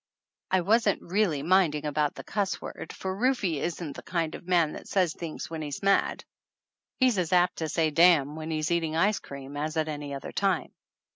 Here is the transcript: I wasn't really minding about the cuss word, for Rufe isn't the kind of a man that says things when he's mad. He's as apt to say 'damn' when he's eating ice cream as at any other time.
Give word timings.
I 0.49 0.61
wasn't 0.61 1.03
really 1.03 1.43
minding 1.43 1.85
about 1.85 2.15
the 2.15 2.23
cuss 2.23 2.59
word, 2.59 2.91
for 2.91 3.15
Rufe 3.15 3.43
isn't 3.43 3.95
the 3.95 4.01
kind 4.01 4.33
of 4.33 4.41
a 4.41 4.49
man 4.49 4.71
that 4.71 4.87
says 4.87 5.13
things 5.13 5.47
when 5.47 5.61
he's 5.61 5.83
mad. 5.83 6.25
He's 6.97 7.19
as 7.19 7.31
apt 7.31 7.57
to 7.57 7.69
say 7.69 7.91
'damn' 7.91 8.35
when 8.35 8.49
he's 8.49 8.71
eating 8.71 8.95
ice 8.95 9.19
cream 9.19 9.55
as 9.55 9.77
at 9.77 9.87
any 9.87 10.15
other 10.15 10.31
time. 10.31 10.73